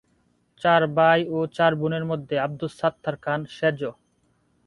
চার 0.61 0.81
ভাই 0.97 1.19
ও 1.29 1.47
চার 1.55 1.71
বোনের 1.79 2.03
মধ্যে 2.11 2.35
আব্দুস 2.39 2.73
সাত্তার 2.81 3.15
খান 3.23 3.39
সেজ। 3.57 3.79